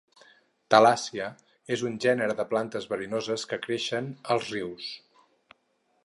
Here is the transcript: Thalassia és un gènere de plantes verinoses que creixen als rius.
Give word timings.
Thalassia 0.73 1.25
és 1.75 1.83
un 1.89 1.99
gènere 2.05 2.37
de 2.39 2.45
plantes 2.53 2.89
verinoses 2.93 3.43
que 3.51 3.59
creixen 3.67 4.09
als 4.37 4.49
rius. 4.55 4.89